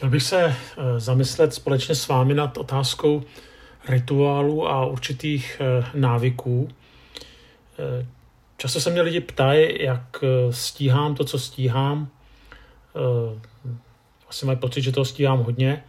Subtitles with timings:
[0.00, 0.54] Chtěl bych se eh,
[1.00, 3.22] zamyslet společně s vámi nad otázkou
[3.88, 6.68] rituálu a určitých eh, návyků.
[7.78, 8.06] Eh,
[8.56, 12.08] často se mě lidi ptají, jak stíhám to, co stíhám.
[14.28, 15.84] Asi mají pocit, že toho stíhám hodně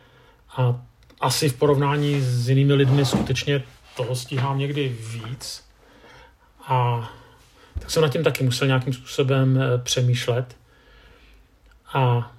[0.58, 0.82] a
[1.22, 3.64] asi v porovnání s jinými lidmi skutečně
[3.96, 5.64] toho stíhám někdy víc.
[6.68, 7.10] A
[7.80, 10.56] tak jsem nad tím taky musel nějakým způsobem přemýšlet.
[11.94, 12.32] A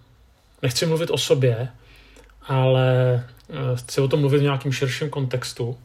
[0.63, 1.69] nechci mluvit o sobě,
[2.47, 3.15] ale
[3.51, 5.79] eh, chci o tom mluvit v nějakým širším kontextu.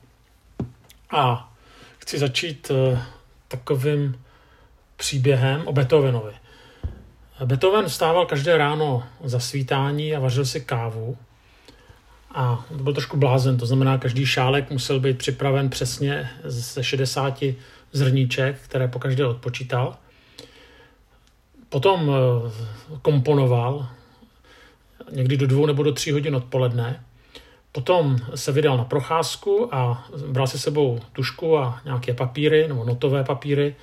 [1.11, 1.53] A
[1.97, 3.01] chci začít eh,
[3.47, 4.23] takovým
[4.97, 6.33] příběhem o Beethovenovi.
[7.45, 11.17] Beethoven vstával každé ráno za svítání a vařil si kávu.
[12.31, 17.43] A to byl trošku blázen, to znamená, každý šálek musel být připraven přesně ze 60
[17.91, 19.97] zrníček, které po každé odpočítal.
[21.69, 23.87] Potom eh, komponoval,
[25.11, 27.03] někdy do dvou nebo do tří hodin odpoledne.
[27.71, 33.23] Potom se vydal na procházku a bral si sebou tušku a nějaké papíry nebo notové
[33.23, 33.75] papíry.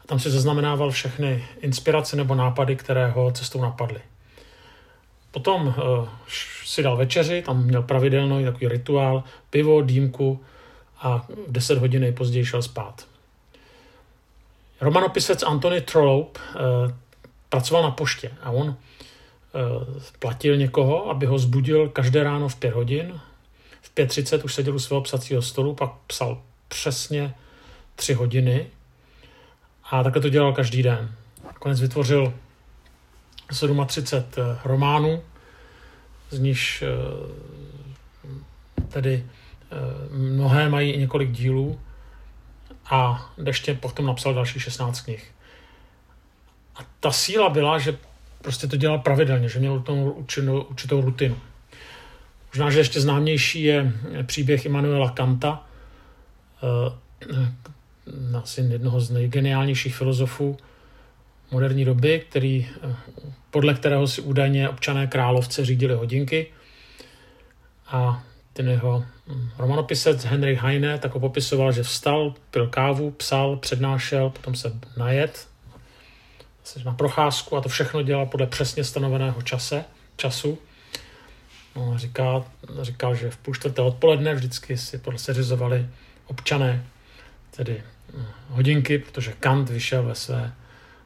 [0.00, 4.00] A tam si zaznamenával všechny inspirace nebo nápady, které ho cestou napadly.
[5.30, 5.74] Potom uh,
[6.64, 10.40] si dal večeři, tam měl pravidelný takový rituál, pivo, dýmku
[11.00, 13.06] a v 10 hodin nejpozději šel spát.
[14.80, 16.92] Romanopisec Antony Trollope uh,
[17.48, 18.93] pracoval na poště a on Eh,
[20.18, 23.20] platil někoho, aby ho zbudil každé ráno v 5 hodin.
[23.82, 27.34] V 5.30 už seděl u svého psacího stolu, pak psal přesně
[27.96, 28.66] 3 hodiny
[29.90, 31.14] a takhle to dělal každý den.
[31.58, 32.34] Konec vytvořil
[33.86, 35.22] 37 eh, románů,
[36.30, 36.88] z nichž eh,
[38.88, 39.26] tedy
[40.10, 41.80] mnohé mají i několik dílů
[42.90, 45.34] a ještě potom napsal další 16 knih.
[46.76, 47.98] A ta síla byla, že
[48.44, 51.36] prostě to dělal pravidelně, že měl tomu určitou, určitou rutinu.
[52.52, 53.92] Možná, že ještě známější je
[54.22, 55.62] příběh Immanuela Kanta,
[56.62, 60.56] uh, asi jednoho z nejgeniálnějších filozofů
[61.50, 62.94] moderní doby, který, uh,
[63.50, 66.46] podle kterého si údajně občané královce řídili hodinky.
[67.86, 73.56] A ten jeho hm, romanopisec Henry Heine tak ho popisoval, že vstal, pil kávu, psal,
[73.56, 75.48] přednášel, potom se najet,
[76.84, 79.84] na procházku a to všechno dělal podle přesně stanoveného čase,
[80.16, 80.58] času.
[81.76, 82.44] No, říká,
[82.82, 85.86] říkal, že v půl čtvrté odpoledne vždycky si podle seřizovali
[86.26, 86.84] občané
[87.50, 87.82] tedy
[88.14, 90.52] hm, hodinky, protože Kant vyšel ve, své,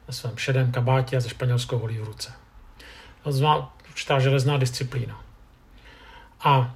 [0.07, 2.31] ve svém šedém kabátě a ze španělskou holí v ruce.
[3.23, 5.23] To znamená určitá železná disciplína.
[6.39, 6.75] A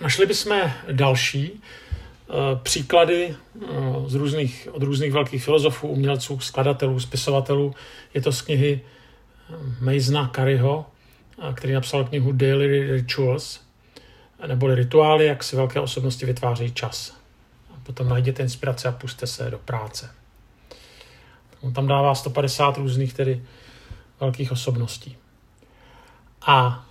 [0.00, 1.62] našli bychom další,
[2.62, 3.66] příklady eh,
[4.06, 7.74] z různých, od různých velkých filozofů, umělců, skladatelů, spisovatelů.
[8.14, 10.86] Je to z knihy eh, Masona Curryho,
[11.54, 13.60] který napsal knihu Daily Rituals,
[14.46, 17.16] neboli rituály, jak si velké osobnosti vytvářejí čas.
[17.70, 20.10] A potom najděte inspirace a puste se do práce.
[21.60, 23.42] On tam dává 150 různých tedy
[24.20, 25.16] velkých osobností.
[26.46, 26.86] A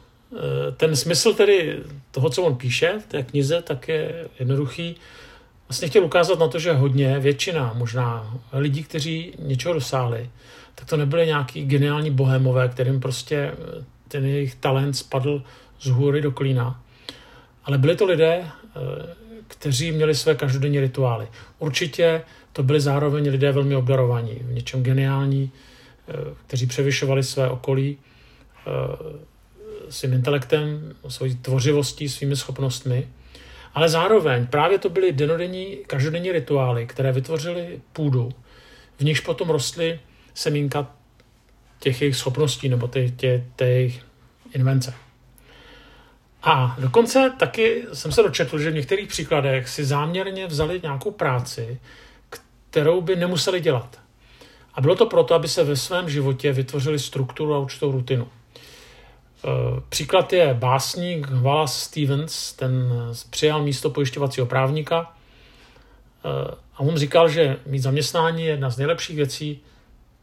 [0.78, 1.79] ten smysl tedy
[2.12, 4.95] toho, co on píše v té knize, tak je jednoduchý
[5.69, 10.29] vlastně chtěl ukázat na to, že hodně, většina možná lidí, kteří něčeho dosáhli,
[10.75, 15.44] tak to nebyly nějaký geniální bohemové, kterým prostě eh, ten jejich talent spadl
[15.79, 16.84] z hůry do klína.
[17.63, 18.79] Ale byli to lidé, eh,
[19.47, 21.28] kteří měli své každodenní rituály.
[21.59, 22.22] Určitě
[22.53, 25.51] to byli zároveň lidé velmi obdarovaní, v něčem geniální,
[26.07, 26.13] eh,
[26.47, 27.97] kteří převyšovali své okolí
[29.90, 33.08] svým intelektem, svojí tvořivostí, svými schopnostmi
[33.74, 38.32] ale zároveň právě to byly denodenní, každodenní rituály, které vytvořily půdu,
[38.98, 40.00] v nichž potom rostly
[40.34, 40.88] semínka
[41.80, 44.04] těch jejich schopností nebo těch, těch, těch
[44.54, 44.94] invence.
[46.44, 51.80] A dokonce taky jsem se dočetl, že v některých příkladech si záměrně vzali nějakou práci,
[52.70, 54.00] kterou by nemuseli dělat.
[54.74, 58.28] A bylo to proto, aby se ve svém životě vytvořili strukturu a určitou rutinu.
[59.46, 62.94] Eh, příklad je básník Wallace Stevens, ten
[63.30, 65.14] přijal místo pojišťovacího právníka
[66.26, 69.59] eh, a on říkal, že mít zaměstnání je jedna z nejlepších věcí,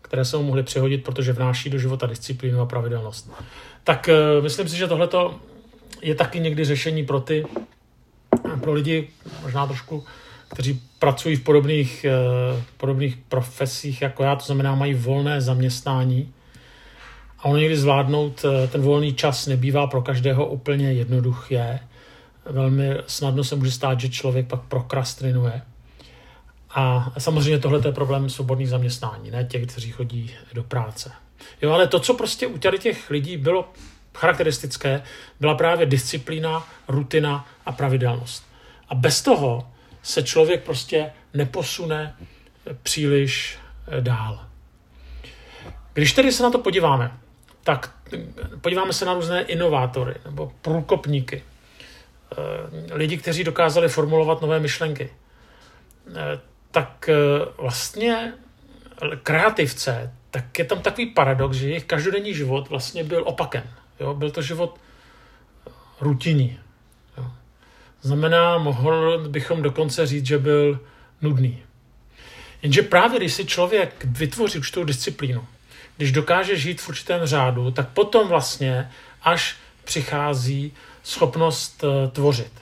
[0.03, 3.33] které se mu mohly přehodit, protože vnáší do života disciplínu a pravidelnost.
[3.85, 5.09] Tak eh, myslím si, že tohle
[6.03, 7.47] je taky někdy řešení pro ty,
[8.61, 9.09] pro lidi,
[9.43, 10.05] možná trošku,
[10.49, 12.07] kteří pracují v podobných,
[12.77, 16.33] podobných profesích jako já, to znamená mají volné zaměstnání,
[17.39, 21.81] a ono někdy zvládnout eh, ten volný čas nebývá pro každého úplně jednoduché.
[22.45, 25.63] Velmi snadno se může stát, že člověk pak prokrastinuje.
[26.71, 31.13] A samozřejmě tohle je problém svobodných zaměstnání, ne těch, kteří chodí do práce.
[31.63, 33.69] Jo, ale to, co prostě u těch lidí bylo
[34.15, 35.03] charakteristické,
[35.41, 38.47] byla právě disciplína, rutina a pravidelnost.
[38.89, 39.71] A bez toho
[40.03, 42.17] se člověk prostě neposune
[42.83, 44.47] příliš eh, dál.
[45.93, 47.19] Když tedy se na to podíváme,
[47.67, 47.91] tak
[48.61, 51.43] podíváme se na různé inovátory nebo průkopníky,
[52.33, 55.11] eh, lidi, kteří dokázali formulovat nové myšlenky,
[56.09, 56.41] eh,
[56.71, 57.11] tak
[57.59, 58.33] vlastně
[59.23, 63.65] kreativce, tak je tam takový paradox, že jejich každodenní život vlastně byl opakem.
[64.01, 64.15] Jo?
[64.15, 64.79] Byl to život
[66.01, 66.59] rutinní.
[67.19, 67.31] Jo?
[68.03, 70.81] Znamená, mohl bychom dokonce říct, že byl
[71.23, 71.63] nudný.
[72.63, 75.47] Jenže právě když si člověk vytvoří určitou disciplínu,
[75.97, 78.91] když dokáže žít v určitém řádu, tak potom vlastně
[79.23, 80.73] až přichází
[81.03, 82.53] schopnost eh, tvořit.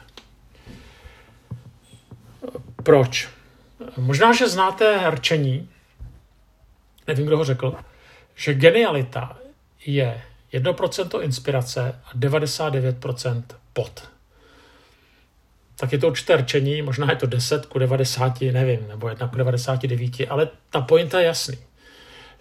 [2.82, 3.28] Proč?
[3.96, 5.68] Možná, že znáte herčení,
[7.06, 7.74] nevím, kdo ho řekl,
[8.34, 9.38] že genialita
[9.86, 10.22] je
[10.52, 13.42] 1% inspirace a 99%
[13.72, 14.08] pot.
[15.76, 19.36] Tak je to určité rčení, možná je to 10 ku 90, nevím, nebo 1 ku
[19.36, 21.58] 99, ale ta pointa je jasný.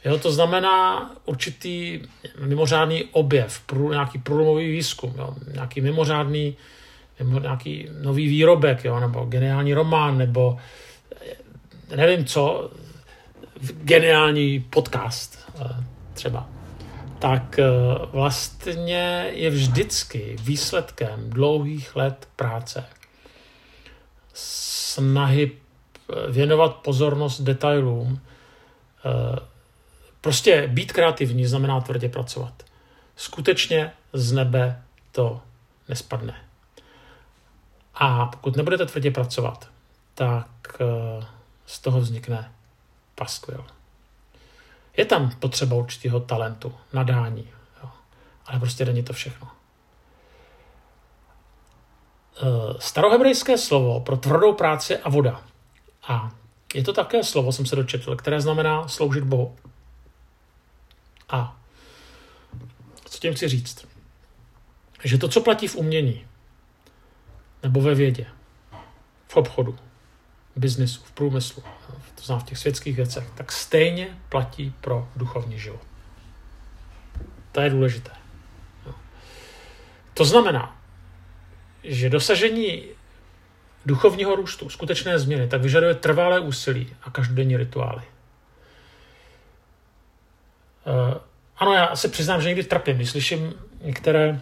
[0.05, 2.01] Jo, to znamená určitý
[2.39, 6.57] mimořádný objev, prů, nějaký průlomový výzkum, jo, nějaký mimořádný
[7.19, 10.57] nebo nějaký nový výrobek, jo, nebo geniální román, nebo
[11.95, 12.71] nevím co,
[13.71, 15.83] geniální podcast eh,
[16.13, 16.49] třeba,
[17.19, 17.65] tak eh,
[18.11, 22.85] vlastně je vždycky výsledkem dlouhých let práce,
[24.33, 28.19] snahy eh, věnovat pozornost detailům,
[30.23, 32.63] prostě být kreativní znamená tvrdě pracovat.
[33.15, 35.41] Skutečně z nebe to
[35.89, 36.35] nespadne.
[37.95, 39.69] A pokud nebudete tvrdě pracovat,
[40.13, 40.47] tak
[41.65, 42.51] z toho vznikne
[43.15, 43.65] paskvil.
[44.97, 47.49] Je tam potřeba určitého talentu, nadání,
[47.83, 47.89] jo.
[48.45, 49.47] ale prostě není to všechno.
[52.37, 55.41] E, starohebrejské slovo pro tvrdou práci a voda.
[56.07, 56.31] A
[56.73, 59.55] je to také slovo, jsem se dočetl, které znamená sloužit Bohu.
[61.33, 61.57] A
[63.05, 63.87] co tím chci říct?
[65.03, 66.25] Že to, co platí v umění,
[67.63, 68.25] nebo ve vědě,
[69.27, 69.79] v obchodu,
[70.55, 71.63] v biznisu, v průmyslu,
[72.15, 75.81] to znamená v těch světských věcech, tak stejně platí pro duchovní život.
[77.51, 78.11] To je důležité.
[80.13, 80.81] To znamená,
[81.83, 82.83] že dosažení
[83.85, 88.03] duchovního růstu, skutečné změny, tak vyžaduje trvalé úsilí a každodenní rituály.
[90.85, 91.17] Uh,
[91.57, 94.41] ano, já se přiznám, že někdy trpím, když slyším některé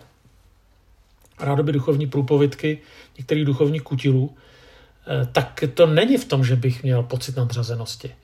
[1.39, 2.79] rádoby duchovní průpovidky
[3.17, 4.35] některých duchovních kutilů,
[5.07, 8.15] Eh, tak to není v tom, že bych měl pocit nadřazenosti.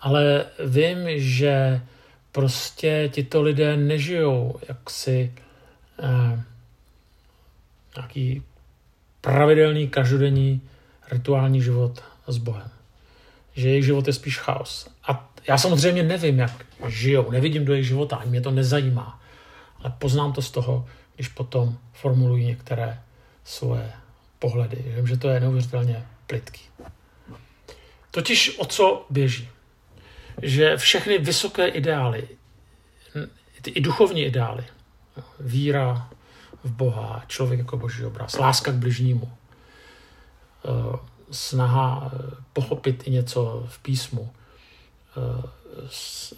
[0.00, 1.80] Ale vím, že
[2.32, 5.34] prostě tito lidé nežijou jaksi
[6.02, 6.42] eh,
[7.96, 8.42] nějaký
[9.20, 10.60] pravidelný, každodenní
[11.10, 12.70] rituální život s Bohem.
[13.54, 14.88] Že jejich život je spíš chaos.
[15.04, 19.20] A já samozřejmě nevím, jak žijou, nevidím do jejich života, ani mě to nezajímá.
[19.78, 23.02] Ale poznám to z toho, když potom formulují některé
[23.44, 23.92] svoje
[24.38, 24.84] pohledy.
[24.96, 26.62] Vím, že to je neuvěřitelně plitký.
[28.10, 29.48] Totiž o co běží?
[30.42, 32.28] Že všechny vysoké ideály,
[33.62, 34.64] ty i duchovní ideály,
[35.40, 36.10] víra
[36.64, 39.32] v Boha, člověk jako boží obraz, láska k bližnímu,
[40.64, 40.98] eh,
[41.30, 44.32] snaha eh, pochopit i něco v písmu,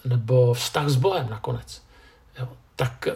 [0.04, 1.83] nebo vztah s Bohem nakonec,
[2.76, 3.09] tak,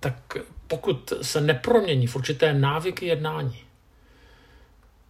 [0.00, 3.62] tak pokud se nepromění v určité návyky jednání,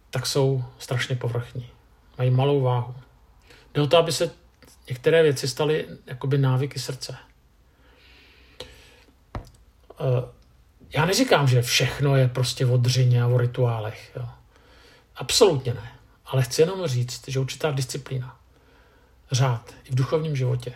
[0.09, 1.69] tak jsou strašně povrchní.
[2.17, 2.95] Mají malou váhu.
[3.73, 4.31] Jde o to, aby se
[4.89, 7.17] některé věci staly jakoby návyky srdce.
[9.99, 10.39] Eh,
[10.93, 14.11] já neříkám, že všechno je prostě o dřině a o rituálech.
[14.15, 14.29] Jo.
[15.15, 15.91] Absolutně ne.
[16.25, 18.39] Ale chci jenom říct, že určitá disciplína,
[19.31, 20.73] řád i v duchovním životě,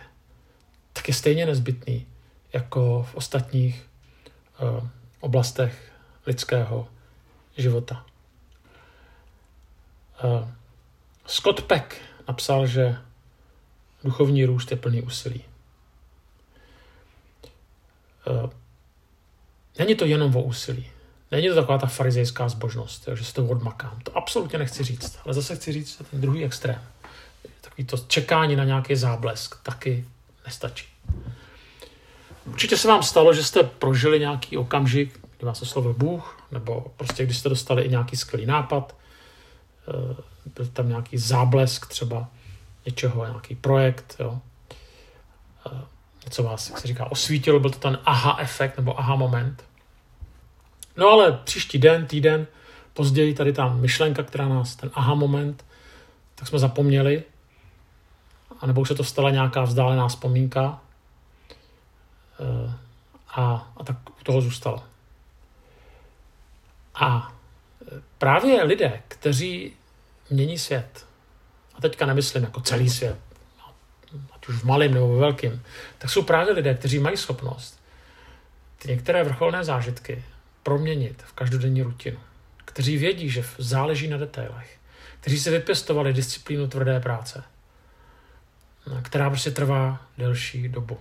[0.92, 2.06] tak je stejně nezbytný
[2.52, 3.86] jako v ostatních
[4.62, 4.88] uh,
[5.20, 5.92] oblastech
[6.26, 6.88] lidského
[7.56, 8.06] života.
[10.24, 10.48] Uh,
[11.26, 11.96] Scott Peck
[12.28, 12.96] napsal, že
[14.04, 15.44] duchovní růst je plný úsilí.
[18.26, 18.50] Uh,
[19.78, 20.90] není to jenom o úsilí.
[21.30, 24.00] Není to taková ta farizejská zbožnost, že se to odmakám.
[24.00, 25.18] To absolutně nechci říct.
[25.24, 26.82] Ale zase chci říct ten druhý extrém.
[27.60, 30.04] Takový to čekání na nějaký záblesk taky
[30.44, 30.86] nestačí.
[32.46, 37.24] Určitě se vám stalo, že jste prožili nějaký okamžik, kdy vás oslovil Bůh, nebo prostě
[37.24, 38.94] když jste dostali i nějaký skvělý nápad,
[39.88, 40.16] Eh,
[40.54, 42.28] byl tam nějaký záblesk třeba
[42.86, 44.38] něčeho, nějaký projekt, jo.
[45.66, 45.84] Eh,
[46.24, 49.64] něco vás, jak se říká, osvítilo, byl to ten aha efekt nebo aha moment.
[50.96, 52.46] No ale příští den, týden,
[52.94, 55.64] později tady ta myšlenka, která nás, ten aha moment,
[56.34, 57.22] tak jsme zapomněli,
[58.64, 60.80] anebo už se to stala nějaká vzdálená vzpomínka
[62.40, 62.72] eh,
[63.28, 64.82] a, a tak u toho zůstalo.
[66.94, 67.32] A
[68.18, 69.72] právě lidé, kteří
[70.30, 71.06] mění svět,
[71.74, 73.18] a teďka nemyslím jako celý svět,
[74.32, 75.62] ať už v malém nebo ve velkém,
[75.98, 77.80] tak jsou právě lidé, kteří mají schopnost
[78.78, 80.24] ty některé vrcholné zážitky
[80.62, 82.18] proměnit v každodenní rutinu.
[82.64, 84.78] Kteří vědí, že záleží na detailech.
[85.20, 87.44] Kteří se vypěstovali disciplínu tvrdé práce,
[89.02, 90.98] která prostě trvá delší dobu.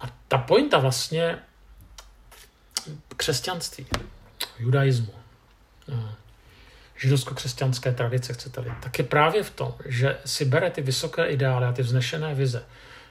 [0.00, 1.38] A ta pointa vlastně
[3.16, 3.86] křesťanství,
[4.58, 5.14] judaismu,
[6.96, 11.72] židovsko-křesťanské tradice, chcete-li, tak je právě v tom, že si bere ty vysoké ideály a
[11.72, 12.64] ty vznešené vize,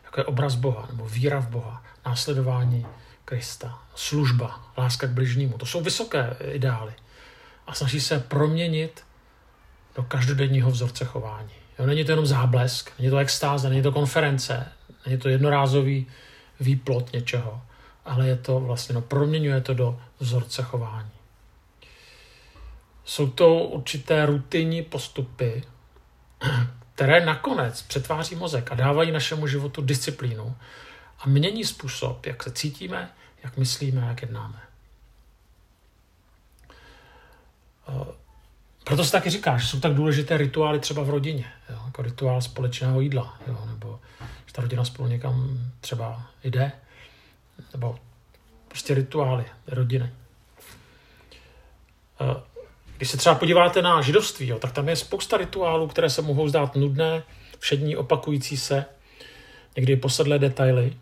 [0.04, 2.86] jako je obraz Boha, nebo víra v Boha, následování
[3.26, 5.58] Krista, služba, láska k bližnímu.
[5.58, 6.94] To jsou vysoké ideály.
[7.68, 9.04] A snaží se proměnit
[9.96, 11.50] do každodenního vzorce chování.
[11.80, 14.72] Jo, není to jenom záblesk, není to extáze, není to konference,
[15.06, 16.08] není to jednorázový
[16.60, 17.62] výplot něčeho,
[18.06, 21.10] ale je to vlastně, no, proměňuje to do vzorce chování.
[23.06, 25.64] Jsou to určité rutinní postupy,
[26.96, 30.56] které nakonec přetváří mozek a dávají našemu životu disciplínu
[31.20, 33.12] a mění způsob, jak se cítíme,
[33.44, 34.60] jak myslíme, jak jednáme.
[38.84, 42.02] Eh, proto se taky říká, že jsou tak důležité rituály třeba v rodině, jo, jako
[42.02, 44.00] rituál společného jídla, jo, nebo
[44.46, 46.72] že ta rodina spolu někam třeba jde,
[47.74, 48.00] nebo
[48.68, 50.10] prostě rituály rodiny.
[52.22, 52.42] Eh,
[52.98, 56.48] když se třeba podíváte na židovství, jo, tak tam je spousta rituálů, které se mohou
[56.50, 57.24] zdát nudné,
[57.60, 58.86] všední, opakující se,
[59.75, 60.98] někdy posedlé detaily,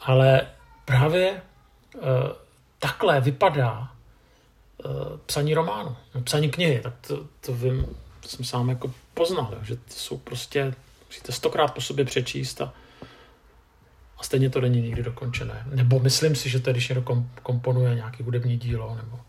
[0.00, 0.46] ale
[0.84, 1.40] právě e,
[2.78, 3.92] takhle vypadá
[5.26, 7.86] psaní románu, no, psaní knihy, tak to, to vím,
[8.20, 10.74] to jsem sám jako poznal, že to jsou prostě,
[11.06, 12.72] musíte stokrát po sobě přečíst a,
[14.18, 15.66] a stejně to není nikdy dokončené.
[15.66, 19.20] Nebo myslím si, že to, když někdo komponuje nějaký hudební dílo, nebo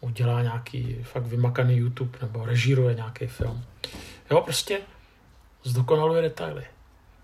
[0.00, 3.64] udělá nějaký fakt vymakaný YouTube, nebo režíruje nějaký film.
[4.30, 4.80] Jo, prostě
[5.64, 6.66] zdokonaluje detaily.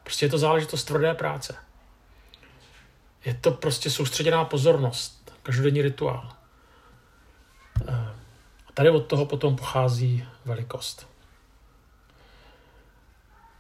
[0.03, 1.55] Prostě je to záležitost tvrdé práce.
[3.25, 6.40] Je to prostě soustředěná pozornost, každodenní rituál.
[8.81, 11.07] Tady od toho potom pochází velikost.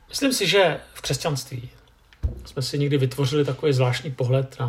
[0.09, 1.71] Myslím si, že v křesťanství
[2.45, 4.67] jsme si někdy vytvořili takový zvláštní pohled na,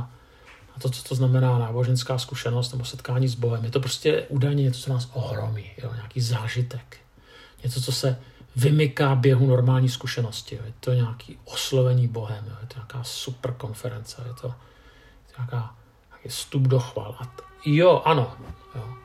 [0.67, 3.65] na to, co to znamená náboženská zkušenost nebo setkání s Bohem.
[3.65, 6.97] Je to prostě údajně něco, co nás ohromí, jo, nějaký zážitek.
[7.63, 8.19] Něco, co se
[8.55, 10.55] vymyká běhu normální zkušenosti.
[10.55, 10.61] Jo.
[10.65, 12.55] Je to nějaký oslovení Bohem, jo.
[12.61, 15.75] je to nějaká super konference, je to, je to nějaká,
[16.09, 17.15] nějaký vstup do chval.
[17.19, 18.37] A t- jo, ano.
[18.75, 19.01] Jo.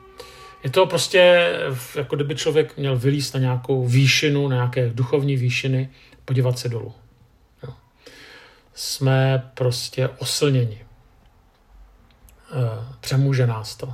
[0.63, 1.51] Je to prostě,
[1.95, 5.89] jako kdyby člověk měl vylíst na nějakou výšinu, na nějaké duchovní výšiny,
[6.25, 6.93] podívat se dolů.
[7.63, 7.73] Jo.
[8.73, 10.85] Jsme prostě oslněni.
[12.51, 13.93] E, přemůže nás to.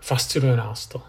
[0.00, 1.02] Fascinuje nás to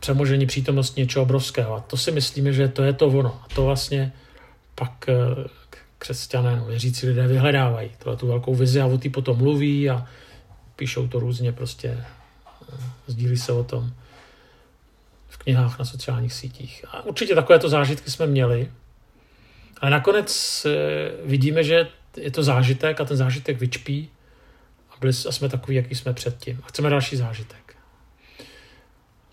[0.00, 1.74] přemožení přítomnost něčeho obrovského.
[1.74, 3.40] A to si myslíme, že to je to ono.
[3.44, 4.12] A to vlastně
[4.74, 5.14] pak eh,
[5.98, 7.90] křesťané, věřící lidé vyhledávají.
[7.98, 10.06] Tohle tu velkou vizi a o té potom mluví a
[10.78, 13.92] píšou to různě prostě, eh, sdílí se o tom
[15.28, 16.84] v knihách na sociálních sítích.
[16.88, 18.72] A určitě takovéto zážitky jsme měli,
[19.80, 24.10] ale nakonec eh, vidíme, že je to zážitek a ten zážitek vyčpí
[24.90, 26.60] a, byli, a jsme takový, jaký jsme předtím.
[26.62, 27.76] A chceme další zážitek.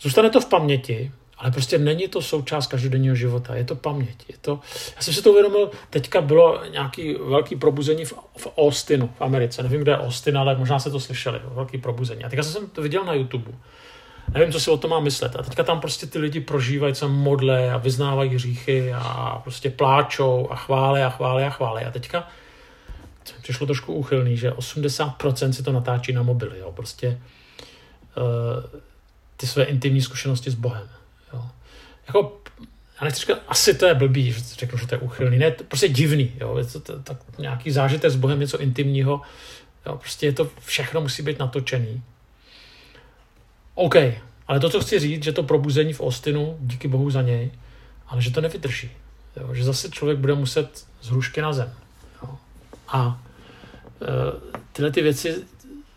[0.01, 4.25] Zůstane to v paměti, ale prostě není to součást každodenního života, je to paměť.
[4.29, 4.59] Je to,
[4.95, 9.63] já jsem si to uvědomil, teďka bylo nějaký velký probuzení v, v Austinu, v Americe.
[9.63, 12.23] Nevím, kde je Austin, ale možná se to slyšeli, velký probuzení.
[12.23, 13.51] A teďka jsem to viděl na YouTube.
[14.33, 15.35] Nevím, co si o tom mám myslet.
[15.35, 20.47] A teďka tam prostě ty lidi prožívají, se modle a vyznávají hříchy a prostě pláčou
[20.51, 21.85] a chvále a chvále a chvále.
[21.85, 22.27] A teďka
[23.41, 26.59] přišlo trošku úchylný, že 80% si to natáčí na mobily.
[26.59, 26.71] Jo.
[26.71, 27.21] Prostě
[28.17, 28.79] uh,
[29.37, 30.89] ty své intimní zkušenosti s Bohem.
[32.07, 32.41] Jako,
[33.01, 35.37] já nechci říkat, asi to je blbý, že řeknu, že to je uchylný.
[35.37, 36.31] Ne, to prostě divný.
[36.39, 36.57] Jo.
[36.57, 39.21] Je to, to, to, nějaký zážitek s Bohem, něco intimního.
[39.85, 39.97] Jo.
[39.97, 42.03] Prostě je to, všechno musí být natočený.
[43.75, 43.95] OK,
[44.47, 47.51] ale to, co chci říct, že to probuzení v Ostinu, díky Bohu za něj,
[48.07, 48.91] ale že to nevydrží.
[49.37, 49.53] Jo.
[49.53, 51.73] Že zase člověk bude muset z hrušky na zem.
[52.23, 52.37] Jo.
[52.87, 53.21] A
[54.01, 55.35] e, tyhle ty věci,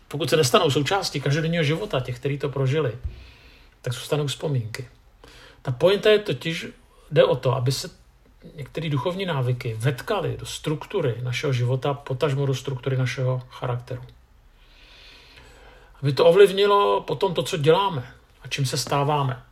[0.07, 2.91] pokud se nestanou součástí každodenního života těch, kteří to prožili,
[3.81, 4.87] tak zůstanou vzpomínky.
[5.69, 6.67] Ta pointa je totiž,
[7.11, 7.89] jde o to, aby se
[8.55, 14.01] některé duchovní návyky vetkaly do struktury našeho života, potažmo do struktury našeho charakteru.
[16.01, 19.43] Aby to ovlivnilo potom to, co děláme a čím se stáváme.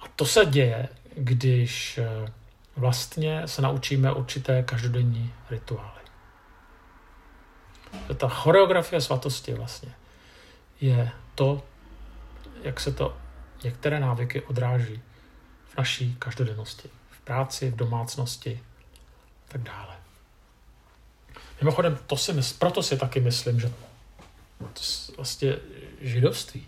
[0.00, 2.32] A to se děje, když eh,
[2.76, 6.02] vlastně se naučíme určité každodenní rituály.
[8.16, 9.94] Ta choreografie svatosti vlastně
[10.80, 11.62] je to,
[12.62, 13.16] jak se to
[13.64, 15.00] některé návyky odráží
[15.68, 18.60] v naší každodennosti, v práci, v domácnosti
[19.48, 19.96] a tak dále.
[21.60, 23.72] Mimochodem, to si mysl, proto si taky myslím, že
[24.58, 24.80] to
[25.16, 25.56] vlastně
[26.00, 26.66] židovství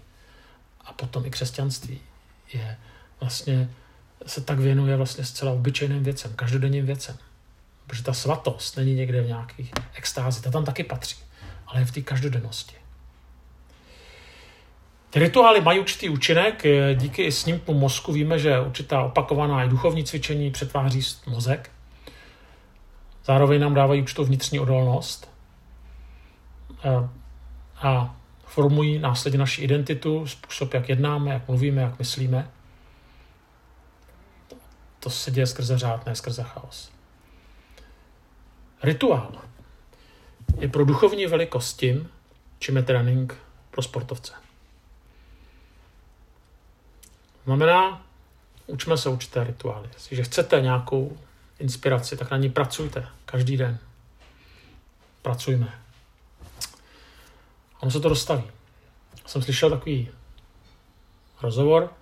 [0.80, 2.00] a potom i křesťanství
[2.52, 2.76] je
[3.20, 3.70] vlastně
[4.26, 7.18] se tak věnuje vlastně zcela obyčejným věcem, každodenním věcem.
[7.87, 11.25] Protože ta svatost není někde v nějakých extázi, ta tam taky patří,
[11.66, 12.79] ale je v té každodennosti.
[15.10, 16.62] Ty rituály mají určitý účinek,
[16.94, 21.70] díky snímku mozku víme, že určitá opakovaná i duchovní cvičení přetváří mozek.
[23.24, 25.30] Zároveň nám dávají určitou vnitřní odolnost
[27.76, 32.50] a formují následně naši identitu, způsob, jak jednáme, jak mluvíme, jak myslíme.
[35.00, 36.92] To se děje skrze řád, ne skrze chaos.
[38.82, 39.32] Rituál
[40.58, 42.08] je pro duchovní velikost tím,
[42.58, 43.36] čím je trénink
[43.70, 44.32] pro sportovce.
[47.44, 48.02] Znamená,
[48.66, 49.88] učme se určité rituály.
[49.94, 51.18] Jestliže chcete nějakou
[51.59, 53.78] inspiraci, tak na ní pracujte každý den.
[55.23, 55.80] Pracujme.
[57.76, 58.42] A on se to dostaví.
[59.26, 60.09] Jsem slyšel takový
[61.42, 61.92] rozhovor,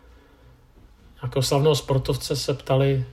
[1.23, 3.07] nějakého slavného sportovce se ptali,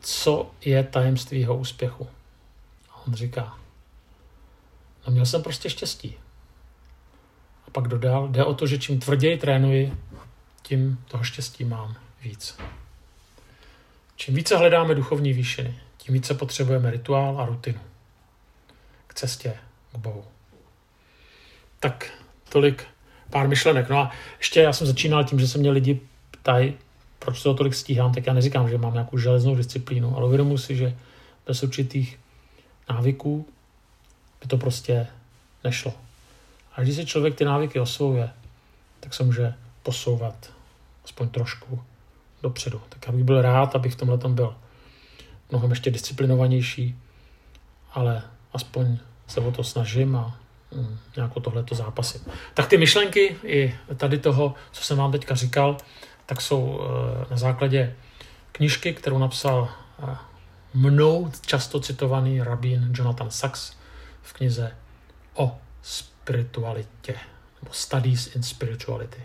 [0.00, 2.08] co je tajemství jeho úspěchu.
[2.90, 3.58] A on říká,
[5.06, 6.14] no měl jsem prostě štěstí.
[7.66, 9.96] A pak dodal, jde o to, že čím tvrději trénuji,
[10.66, 12.56] tím toho štěstí mám víc.
[14.16, 17.80] Čím více hledáme duchovní výšiny, tím více potřebujeme rituál a rutinu
[19.06, 19.56] k cestě
[19.92, 20.24] k Bohu.
[21.80, 22.12] Tak
[22.48, 22.84] tolik
[23.30, 23.88] pár myšlenek.
[23.88, 26.00] No a ještě já jsem začínal tím, že se mě lidi
[26.30, 26.74] ptají,
[27.18, 30.76] proč toho tolik stíhám, tak já neříkám, že mám nějakou železnou disciplínu, ale uvědomuji si,
[30.76, 30.96] že
[31.46, 32.20] bez určitých
[32.88, 33.46] návyků
[34.42, 35.06] by to prostě
[35.64, 35.94] nešlo.
[36.72, 38.30] A když si člověk ty návyky osvojuje,
[39.00, 40.53] tak se může posouvat
[41.04, 41.82] aspoň trošku
[42.42, 42.80] dopředu.
[42.88, 44.56] Tak já bych byl rád, abych v tomhle byl
[45.50, 46.98] mnohem ještě disciplinovanější,
[47.92, 50.38] ale aspoň se o to snažím a
[50.74, 52.20] mm, nějakou tohleto zápasy.
[52.54, 55.76] Tak ty myšlenky i tady toho, co jsem vám teďka říkal,
[56.26, 57.96] tak jsou eh, na základě
[58.52, 59.68] knižky, kterou napsal
[60.02, 60.16] eh,
[60.74, 63.72] mnou často citovaný rabín Jonathan Sachs
[64.22, 64.76] v knize
[65.34, 67.14] o spiritualitě,
[67.62, 69.22] nebo Studies in Spirituality.